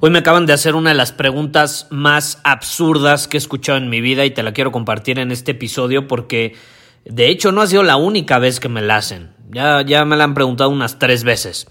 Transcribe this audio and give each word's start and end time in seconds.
Hoy 0.00 0.10
me 0.10 0.20
acaban 0.20 0.46
de 0.46 0.52
hacer 0.52 0.76
una 0.76 0.90
de 0.90 0.96
las 0.96 1.10
preguntas 1.10 1.88
más 1.90 2.40
absurdas 2.44 3.26
que 3.26 3.36
he 3.36 3.38
escuchado 3.38 3.78
en 3.78 3.90
mi 3.90 4.00
vida 4.00 4.24
y 4.24 4.30
te 4.30 4.44
la 4.44 4.52
quiero 4.52 4.70
compartir 4.70 5.18
en 5.18 5.32
este 5.32 5.50
episodio 5.50 6.06
porque 6.06 6.54
de 7.04 7.28
hecho 7.28 7.50
no 7.50 7.62
ha 7.62 7.66
sido 7.66 7.82
la 7.82 7.96
única 7.96 8.38
vez 8.38 8.60
que 8.60 8.68
me 8.68 8.80
la 8.80 8.94
hacen. 8.94 9.32
Ya, 9.50 9.82
ya 9.82 10.04
me 10.04 10.16
la 10.16 10.22
han 10.22 10.34
preguntado 10.34 10.70
unas 10.70 11.00
tres 11.00 11.24
veces. 11.24 11.66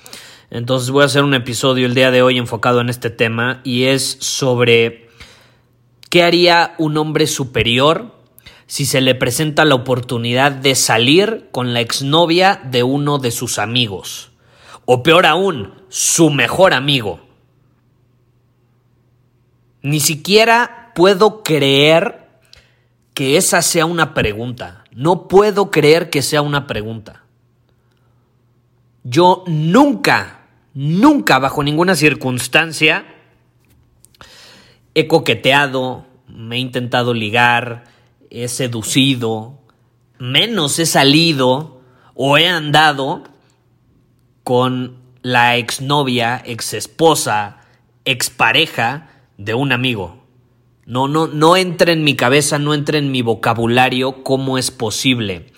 Entonces 0.49 0.89
voy 0.89 1.03
a 1.03 1.05
hacer 1.05 1.23
un 1.23 1.35
episodio 1.35 1.85
el 1.85 1.95
día 1.95 2.11
de 2.11 2.21
hoy 2.21 2.37
enfocado 2.37 2.81
en 2.81 2.89
este 2.89 3.09
tema 3.09 3.61
y 3.63 3.85
es 3.85 4.17
sobre 4.19 5.07
qué 6.09 6.23
haría 6.23 6.75
un 6.79 6.97
hombre 6.97 7.27
superior 7.27 8.13
si 8.65 8.85
se 8.85 8.99
le 8.99 9.15
presenta 9.15 9.63
la 9.63 9.75
oportunidad 9.75 10.51
de 10.51 10.75
salir 10.75 11.47
con 11.53 11.73
la 11.73 11.79
exnovia 11.79 12.59
de 12.61 12.83
uno 12.83 13.19
de 13.19 13.31
sus 13.31 13.57
amigos. 13.57 14.31
O 14.83 15.01
peor 15.01 15.25
aún, 15.25 15.75
su 15.87 16.29
mejor 16.29 16.73
amigo. 16.73 17.26
Ni 19.87 20.01
siquiera 20.01 20.91
puedo 20.95 21.43
creer 21.43 22.27
que 23.13 23.37
esa 23.37 23.61
sea 23.61 23.85
una 23.85 24.13
pregunta. 24.13 24.83
No 24.91 25.29
puedo 25.29 25.71
creer 25.71 26.09
que 26.09 26.21
sea 26.21 26.41
una 26.41 26.67
pregunta. 26.67 27.23
Yo 29.05 29.45
nunca, 29.47 30.41
nunca, 30.73 31.39
bajo 31.39 31.63
ninguna 31.63 31.95
circunstancia, 31.95 33.05
he 34.93 35.07
coqueteado, 35.07 36.05
me 36.27 36.57
he 36.57 36.59
intentado 36.59 37.13
ligar, 37.13 37.85
he 38.29 38.49
seducido, 38.49 39.57
menos 40.19 40.79
he 40.79 40.85
salido 40.85 41.79
o 42.13 42.37
he 42.37 42.49
andado 42.49 43.23
con 44.43 44.97
la 45.21 45.55
exnovia, 45.55 46.43
exesposa, 46.45 47.61
expareja 48.03 49.13
de 49.37 49.53
un 49.53 49.71
amigo. 49.71 50.23
No, 50.85 51.07
no, 51.07 51.27
no 51.27 51.57
entra 51.57 51.91
en 51.91 52.03
mi 52.03 52.15
cabeza, 52.15 52.59
no 52.59 52.73
entra 52.73 52.97
en 52.97 53.11
mi 53.11 53.21
vocabulario 53.21 54.23
cómo 54.23 54.57
es 54.57 54.71
posible. 54.71 55.51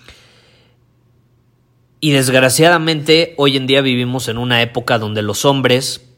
Y 2.02 2.12
desgraciadamente 2.12 3.36
hoy 3.38 3.58
en 3.58 3.68
día 3.68 3.82
vivimos 3.82 4.28
en 4.28 4.38
una 4.38 4.62
época 4.62 4.98
donde 4.98 5.22
los 5.22 5.46
hombres 5.46 6.10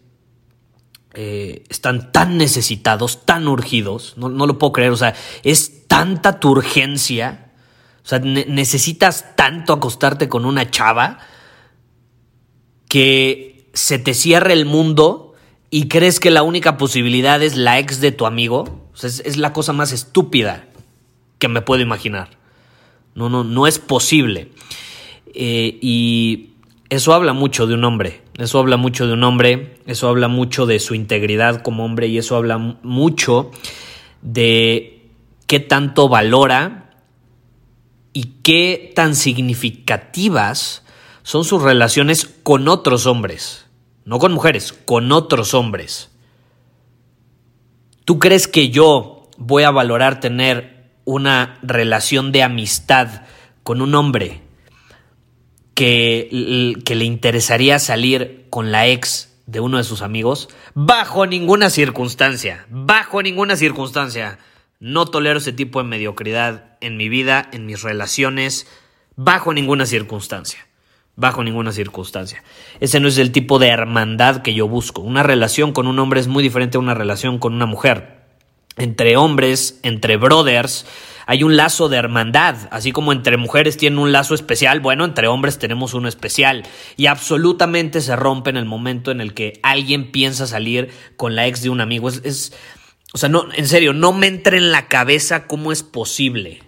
eh, 1.14 1.64
están 1.70 2.12
tan 2.12 2.38
necesitados, 2.38 3.26
tan 3.26 3.48
urgidos, 3.48 4.14
no, 4.16 4.30
no, 4.30 4.48
lo 4.48 4.58
puedo 4.58 4.72
creer, 4.72 4.92
o 4.92 4.98
sea, 4.98 5.14
es 5.44 5.88
tanta 5.88 6.40
tu 6.40 6.52
urgencia, 6.52 7.52
o 8.06 8.08
sea, 8.08 8.20
necesitas 8.20 9.36
tanto 9.36 9.74
acostarte 9.74 10.30
con 10.30 10.46
una 10.46 10.72
chava 10.72 11.20
que 12.88 13.70
se 13.74 14.00
te 14.00 14.14
cierra 14.14 14.54
el 14.54 14.66
mundo 14.66 15.31
y 15.74 15.88
crees 15.88 16.20
que 16.20 16.32
la 16.32 16.44
única 16.44 16.76
posibilidad 16.76 17.42
es 17.42 17.56
la 17.56 17.80
ex 17.80 18.02
de 18.02 18.12
tu 18.12 18.26
amigo, 18.26 18.90
es, 19.02 19.38
la 19.38 19.54
cosa 19.54 19.72
más 19.72 19.94
estúpida 19.94 20.68
que 21.40 21.48
me 21.48 21.62
puedo 21.62 21.82
imaginar. 21.82 22.38
No, 23.16 23.30
no, 23.30 23.46
no 23.46 23.66
es 23.68 23.80
posible. 23.80 24.50
Eh, 25.34 25.80
y 25.82 26.50
eso 26.90 27.14
habla 27.14 27.32
mucho 27.32 27.68
de 27.68 27.76
un 27.76 27.86
hombre. 27.86 28.22
Eso 28.38 28.60
habla 28.60 28.76
mucho 28.76 29.08
de 29.08 29.14
un 29.14 29.24
hombre. 29.24 29.78
Eso 29.86 30.10
habla 30.10 30.28
mucho 30.28 30.66
de 30.66 30.78
su 30.80 30.94
integridad 30.94 31.62
como 31.62 31.86
hombre. 31.86 32.08
Y 32.08 32.18
eso 32.18 32.36
habla 32.36 32.58
mucho 32.58 33.52
de 34.22 35.10
qué 35.48 35.62
tanto 35.62 36.10
valora 36.10 36.90
y 38.12 38.24
qué 38.44 38.92
tan 38.94 39.16
significativas 39.16 40.84
son 41.24 41.46
sus 41.46 41.62
relaciones 41.62 42.30
con 42.44 42.68
otros 42.68 43.06
hombres 43.06 43.71
no 44.06 44.20
con 44.20 44.34
mujeres, 44.34 44.74
con 44.74 45.12
otros 45.12 45.54
hombres. 45.54 46.12
¿Tú 48.06 48.20
crees 48.20 48.48
que 48.48 48.70
yo 48.70 49.30
voy 49.38 49.64
a 49.64 49.72
valorar 49.72 50.20
tener 50.20 50.92
una 51.06 51.60
relación 51.62 52.32
de 52.32 52.44
amistad 52.44 53.24
con 53.64 53.82
un 53.82 53.96
hombre 53.96 54.42
que, 55.76 56.76
que 56.84 56.96
le 56.96 57.06
interesaría 57.06 57.80
salir 57.80 58.48
con 58.50 58.72
la 58.72 58.88
ex 58.88 59.34
de 59.46 59.60
uno 59.60 59.78
de 59.78 59.84
sus 59.84 60.02
amigos? 60.02 60.50
Bajo 60.74 61.26
ninguna 61.26 61.70
circunstancia, 61.70 62.66
bajo 62.70 63.22
ninguna 63.22 63.56
circunstancia. 63.56 64.40
No 64.80 65.06
tolero 65.06 65.38
ese 65.38 65.54
tipo 65.54 65.80
de 65.82 65.88
mediocridad 65.88 66.78
en 66.82 66.98
mi 66.98 67.08
vida, 67.08 67.48
en 67.52 67.68
mis 67.68 67.84
relaciones, 67.84 68.66
bajo 69.16 69.54
ninguna 69.54 69.86
circunstancia 69.86 70.71
bajo 71.16 71.44
ninguna 71.44 71.72
circunstancia. 71.72 72.44
Ese 72.80 73.00
no 73.00 73.08
es 73.08 73.18
el 73.18 73.32
tipo 73.32 73.60
de 73.60 73.68
hermandad 73.68 74.42
que 74.42 74.54
yo 74.54 74.68
busco. 74.68 75.02
Una 75.02 75.24
relación 75.24 75.74
con 75.74 75.88
un 75.88 76.00
hombre 76.00 76.20
es 76.20 76.28
muy 76.28 76.44
diferente 76.44 76.78
a 76.78 76.80
una 76.82 76.94
relación 76.94 77.40
con 77.40 77.54
una 77.54 77.66
mujer. 77.66 78.22
Entre 78.78 79.18
hombres, 79.18 79.80
entre 79.84 80.18
brothers, 80.18 80.86
hay 81.28 81.44
un 81.44 81.56
lazo 81.58 81.90
de 81.90 81.98
hermandad, 81.98 82.56
así 82.72 82.92
como 82.92 83.12
entre 83.12 83.38
mujeres 83.38 83.78
tienen 83.78 84.00
un 84.00 84.12
lazo 84.12 84.34
especial, 84.34 84.80
bueno, 84.80 85.06
entre 85.06 85.28
hombres 85.28 85.60
tenemos 85.60 85.94
uno 85.94 86.08
especial 86.08 86.64
y 86.98 87.06
absolutamente 87.06 88.02
se 88.02 88.16
rompe 88.16 88.50
en 88.50 88.58
el 88.58 88.66
momento 88.66 89.12
en 89.12 89.22
el 89.22 89.34
que 89.34 89.60
alguien 89.62 90.12
piensa 90.12 90.48
salir 90.48 90.90
con 91.18 91.36
la 91.36 91.48
ex 91.48 91.62
de 91.62 91.70
un 91.70 91.82
amigo. 91.82 92.10
Es, 92.10 92.22
es 92.24 92.54
o 93.14 93.18
sea, 93.18 93.30
no, 93.30 93.46
en 93.54 93.68
serio, 93.68 93.94
no 93.94 94.14
me 94.14 94.28
entre 94.28 94.58
en 94.58 94.72
la 94.72 94.88
cabeza 94.88 95.48
cómo 95.48 95.72
es 95.72 95.84
posible. 95.84 96.64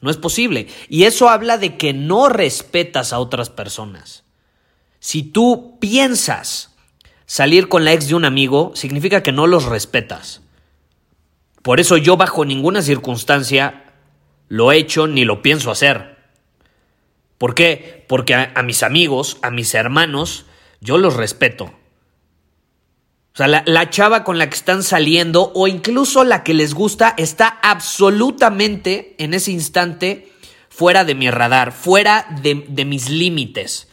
No 0.00 0.10
es 0.10 0.16
posible. 0.16 0.68
Y 0.88 1.04
eso 1.04 1.28
habla 1.28 1.58
de 1.58 1.76
que 1.76 1.92
no 1.92 2.28
respetas 2.28 3.12
a 3.12 3.18
otras 3.18 3.50
personas. 3.50 4.24
Si 5.00 5.22
tú 5.22 5.78
piensas 5.80 6.74
salir 7.26 7.68
con 7.68 7.84
la 7.84 7.92
ex 7.92 8.08
de 8.08 8.14
un 8.14 8.24
amigo, 8.24 8.72
significa 8.74 9.22
que 9.22 9.32
no 9.32 9.46
los 9.46 9.64
respetas. 9.64 10.42
Por 11.62 11.80
eso 11.80 11.96
yo 11.96 12.16
bajo 12.16 12.44
ninguna 12.44 12.82
circunstancia 12.82 13.84
lo 14.48 14.72
he 14.72 14.78
hecho 14.78 15.06
ni 15.06 15.24
lo 15.24 15.42
pienso 15.42 15.70
hacer. 15.70 16.16
¿Por 17.36 17.54
qué? 17.54 18.04
Porque 18.08 18.34
a, 18.34 18.62
mis 18.62 18.82
amigos, 18.82 19.38
a 19.42 19.50
mis 19.50 19.74
hermanos, 19.74 20.46
yo 20.80 20.98
los 20.98 21.14
respeto. 21.14 21.72
O 23.38 23.44
sea, 23.44 23.62
la, 23.64 23.88
chava 23.88 24.24
con 24.24 24.36
la 24.36 24.50
que 24.50 24.56
están 24.56 24.82
saliendo 24.82 25.52
o 25.54 25.68
incluso 25.68 26.24
la 26.24 26.42
que 26.42 26.54
les 26.54 26.74
gusta 26.74 27.14
está 27.16 27.60
absolutamente 27.62 29.14
en 29.18 29.32
ese 29.32 29.52
instante 29.52 30.32
fuera 30.68 31.04
de 31.04 31.14
mi 31.14 31.30
radar, 31.30 31.70
fuera 31.70 32.26
de, 32.42 32.64
de 32.66 32.84
mis 32.84 33.08
límites. 33.08 33.86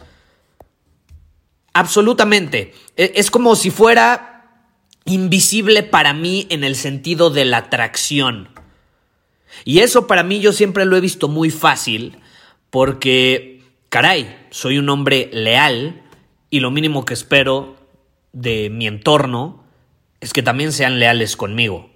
Absolutamente. 1.73 2.73
E, 2.97 3.11
es 3.17 3.29
como 3.29 3.55
si 3.55 3.69
fuera 3.69 4.63
invisible 5.05 5.83
para 5.83 6.13
mí 6.13 6.47
en 6.49 6.63
el 6.63 6.75
sentido 6.75 7.29
de 7.29 7.45
la 7.45 7.57
atracción. 7.57 8.49
Y 9.63 9.81
eso 9.81 10.07
para 10.07 10.23
mí 10.23 10.39
yo 10.39 10.53
siempre 10.53 10.85
lo 10.85 10.97
he 10.97 11.01
visto 11.01 11.27
muy 11.27 11.51
fácil 11.51 12.17
porque, 12.71 13.61
caray, 13.89 14.47
soy 14.49 14.79
un 14.79 14.89
hombre 14.89 15.29
leal 15.31 16.01
y 16.49 16.61
lo 16.61 16.71
mínimo 16.71 17.05
que 17.05 17.13
espero 17.13 17.84
de 18.35 18.69
mi 18.69 18.85
entorno 18.85 19.63
es 20.19 20.33
que 20.33 20.43
también 20.43 20.73
sean 20.73 20.99
leales 20.99 21.35
conmigo. 21.37 21.89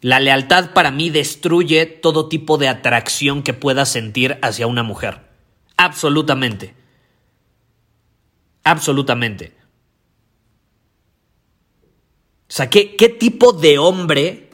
La 0.00 0.20
lealtad 0.20 0.72
para 0.72 0.90
mí 0.90 1.10
destruye 1.10 1.86
todo 1.86 2.28
tipo 2.28 2.58
de 2.58 2.68
atracción 2.68 3.42
que 3.42 3.54
pueda 3.54 3.86
sentir 3.86 4.38
hacia 4.42 4.66
una 4.66 4.82
mujer. 4.82 5.20
Absolutamente. 5.76 6.74
Absolutamente. 8.64 9.56
sea, 12.48 12.68
¿qué, 12.68 12.96
qué 12.96 13.08
tipo 13.08 13.52
de 13.52 13.78
hombre 13.78 14.50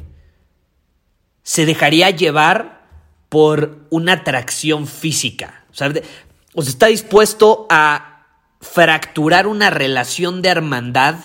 se 1.43 1.65
dejaría 1.65 2.11
llevar 2.11 2.89
por 3.29 3.87
una 3.91 4.15
atracción 4.15 4.87
física? 4.87 5.65
O 5.71 5.75
sea, 5.75 5.93
o 6.55 6.62
está 6.62 6.87
dispuesto 6.87 7.67
a 7.71 8.13
fracturar 8.64 9.46
una 9.46 9.70
relación 9.70 10.43
de 10.43 10.49
hermandad 10.49 11.16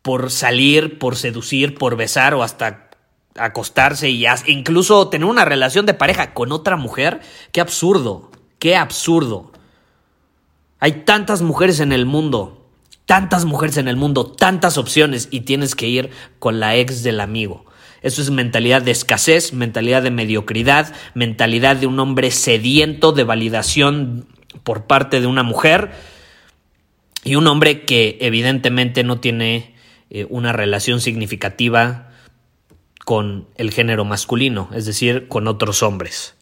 por 0.00 0.30
salir, 0.30 0.98
por 0.98 1.16
seducir, 1.16 1.74
por 1.74 1.96
besar 1.96 2.34
o 2.34 2.42
hasta 2.42 2.88
acostarse 3.36 4.08
y 4.08 4.24
incluso 4.46 5.08
tener 5.08 5.26
una 5.26 5.44
relación 5.44 5.84
de 5.84 5.94
pareja 5.94 6.32
con 6.32 6.52
otra 6.52 6.76
mujer. 6.76 7.20
Qué 7.50 7.60
absurdo, 7.60 8.30
qué 8.60 8.76
absurdo. 8.76 9.52
Hay 10.78 11.02
tantas 11.04 11.42
mujeres 11.42 11.80
en 11.80 11.92
el 11.92 12.06
mundo, 12.06 12.68
tantas 13.04 13.44
mujeres 13.44 13.76
en 13.76 13.88
el 13.88 13.96
mundo, 13.96 14.26
tantas 14.26 14.78
opciones 14.78 15.28
y 15.32 15.40
tienes 15.40 15.74
que 15.74 15.88
ir 15.88 16.10
con 16.38 16.60
la 16.60 16.76
ex 16.76 17.02
del 17.02 17.20
amigo. 17.20 17.66
Eso 18.02 18.22
es 18.22 18.30
mentalidad 18.30 18.82
de 18.82 18.92
escasez, 18.92 19.52
mentalidad 19.52 20.02
de 20.02 20.12
mediocridad, 20.12 20.94
mentalidad 21.14 21.74
de 21.74 21.88
un 21.88 21.98
hombre 21.98 22.30
sediento 22.30 23.10
de 23.10 23.24
validación 23.24 24.28
por 24.62 24.86
parte 24.86 25.20
de 25.20 25.26
una 25.26 25.42
mujer 25.42 25.90
y 27.24 27.34
un 27.36 27.46
hombre 27.46 27.84
que 27.84 28.18
evidentemente 28.20 29.02
no 29.02 29.20
tiene 29.20 29.74
eh, 30.10 30.26
una 30.30 30.52
relación 30.52 31.00
significativa 31.00 32.10
con 33.04 33.48
el 33.56 33.70
género 33.70 34.04
masculino, 34.04 34.68
es 34.74 34.86
decir, 34.86 35.28
con 35.28 35.48
otros 35.48 35.82
hombres. 35.82 36.34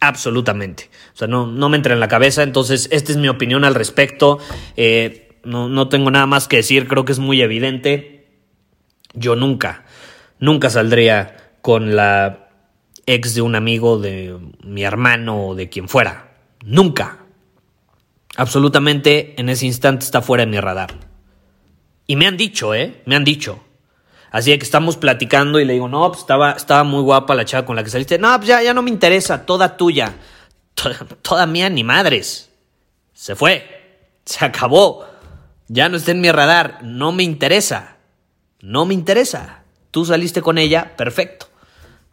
Absolutamente. 0.00 0.90
O 1.14 1.16
sea, 1.16 1.28
no, 1.28 1.46
no 1.46 1.68
me 1.68 1.76
entra 1.76 1.94
en 1.94 2.00
la 2.00 2.08
cabeza, 2.08 2.42
entonces 2.42 2.88
esta 2.92 3.12
es 3.12 3.18
mi 3.18 3.28
opinión 3.28 3.64
al 3.64 3.74
respecto. 3.74 4.38
Eh, 4.76 5.38
no, 5.44 5.68
no 5.68 5.88
tengo 5.88 6.10
nada 6.10 6.26
más 6.26 6.48
que 6.48 6.56
decir, 6.56 6.88
creo 6.88 7.04
que 7.04 7.12
es 7.12 7.18
muy 7.18 7.40
evidente. 7.40 8.26
Yo 9.14 9.36
nunca, 9.36 9.84
nunca 10.38 10.68
saldría 10.68 11.36
con 11.62 11.96
la 11.96 12.48
ex 13.06 13.34
de 13.34 13.42
un 13.42 13.54
amigo, 13.54 13.98
de 13.98 14.38
mi 14.62 14.84
hermano 14.84 15.48
o 15.48 15.54
de 15.54 15.68
quien 15.68 15.88
fuera. 15.88 16.33
Nunca. 16.64 17.18
Absolutamente 18.36 19.38
en 19.38 19.50
ese 19.50 19.66
instante 19.66 20.04
está 20.04 20.22
fuera 20.22 20.44
de 20.44 20.50
mi 20.50 20.58
radar. 20.58 20.94
Y 22.06 22.16
me 22.16 22.26
han 22.26 22.36
dicho, 22.36 22.74
¿eh? 22.74 23.02
Me 23.04 23.14
han 23.14 23.24
dicho. 23.24 23.62
Así 24.30 24.56
que 24.58 24.64
estamos 24.64 24.96
platicando 24.96 25.60
y 25.60 25.64
le 25.64 25.74
digo, 25.74 25.88
no, 25.88 26.08
pues 26.08 26.20
estaba, 26.20 26.52
estaba 26.52 26.82
muy 26.82 27.02
guapa 27.02 27.34
la 27.34 27.44
chava 27.44 27.66
con 27.66 27.76
la 27.76 27.84
que 27.84 27.90
saliste. 27.90 28.18
No, 28.18 28.34
pues 28.36 28.48
ya, 28.48 28.62
ya 28.62 28.74
no 28.74 28.82
me 28.82 28.90
interesa, 28.90 29.46
toda 29.46 29.76
tuya. 29.76 30.16
Toda, 30.74 30.96
toda 31.22 31.46
mía, 31.46 31.70
ni 31.70 31.84
madres. 31.84 32.50
Se 33.12 33.36
fue. 33.36 34.08
Se 34.24 34.44
acabó. 34.44 35.06
Ya 35.68 35.88
no 35.88 35.96
está 35.96 36.10
en 36.10 36.20
mi 36.20 36.32
radar. 36.32 36.80
No 36.82 37.12
me 37.12 37.22
interesa. 37.22 37.98
No 38.60 38.84
me 38.84 38.94
interesa. 38.94 39.62
Tú 39.92 40.04
saliste 40.04 40.42
con 40.42 40.58
ella, 40.58 40.96
perfecto. 40.96 41.46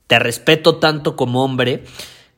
Te 0.06 0.20
respeto 0.20 0.76
tanto 0.76 1.16
como 1.16 1.44
hombre 1.44 1.86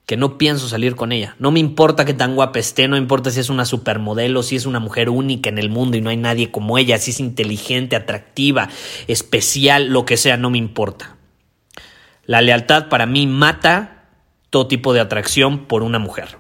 que 0.06 0.18
no 0.18 0.38
pienso 0.38 0.68
salir 0.68 0.96
con 0.96 1.12
ella. 1.12 1.36
No 1.40 1.52
me 1.52 1.60
importa 1.60 2.06
que 2.06 2.14
tan 2.14 2.36
guapa 2.36 2.60
esté, 2.60 2.88
no 2.88 2.98
importa 2.98 3.32
si 3.32 3.40
es 3.40 3.50
una 3.50 3.66
supermodelo, 3.66 4.44
si 4.44 4.56
es 4.56 4.66
una 4.66 4.80
mujer 4.80 5.10
única 5.10 5.50
en 5.50 5.58
el 5.58 5.70
mundo 5.70 5.96
y 5.96 6.02
no 6.02 6.10
hay 6.10 6.18
nadie 6.18 6.52
como 6.52 6.78
ella, 6.78 6.98
si 6.98 7.12
es 7.12 7.20
inteligente, 7.20 7.96
atractiva, 7.96 8.70
especial, 9.08 9.88
lo 9.88 10.06
que 10.06 10.18
sea, 10.18 10.36
no 10.36 10.50
me 10.50 10.58
importa. 10.58 11.16
La 12.26 12.42
lealtad 12.42 12.90
para 12.90 13.06
mí 13.06 13.28
mata 13.28 14.10
todo 14.50 14.68
tipo 14.68 14.94
de 14.94 15.00
atracción 15.00 15.66
por 15.66 15.84
una 15.84 16.00
mujer. 16.00 16.38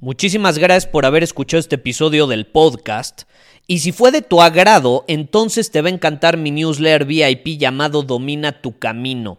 Muchísimas 0.00 0.58
gracias 0.58 0.86
por 0.86 1.04
haber 1.04 1.24
escuchado 1.24 1.58
este 1.58 1.74
episodio 1.74 2.28
del 2.28 2.46
podcast. 2.46 3.22
Y 3.66 3.80
si 3.80 3.90
fue 3.90 4.12
de 4.12 4.22
tu 4.22 4.40
agrado, 4.40 5.04
entonces 5.08 5.72
te 5.72 5.82
va 5.82 5.88
a 5.88 5.92
encantar 5.92 6.36
mi 6.36 6.52
newsletter 6.52 7.04
VIP 7.04 7.58
llamado 7.58 8.02
Domina 8.02 8.62
tu 8.62 8.78
Camino. 8.78 9.38